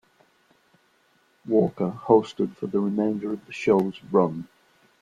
Walker 1.45 1.93
hosted 2.05 2.55
for 2.55 2.65
the 2.65 2.79
remainder 2.79 3.33
of 3.33 3.45
the 3.45 3.53
show's 3.53 4.01
run. 4.05 4.47